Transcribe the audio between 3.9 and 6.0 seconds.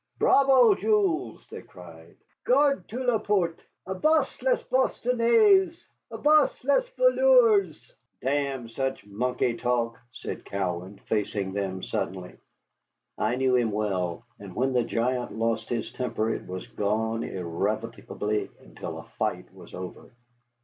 bas les Bostonnais!